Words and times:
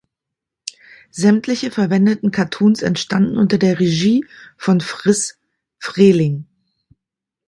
Sämtliche 1.11 1.69
verwendeten 1.69 2.31
Cartoons 2.31 2.81
entstanden 2.81 3.37
unter 3.37 3.59
der 3.59 3.79
Regie 3.79 4.25
von 4.57 4.81
Friz 4.81 5.37
Freleng. 5.77 6.47